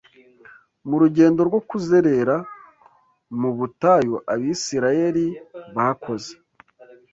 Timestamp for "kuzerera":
1.69-2.35